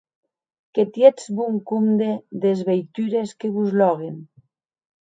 Que 0.77 0.85
tietz 0.95 1.27
bon 1.41 1.59
compde 1.73 2.09
des 2.47 2.65
veitures 2.73 3.39
que 3.45 3.55
vos 3.61 3.79
lòguen! 3.85 4.19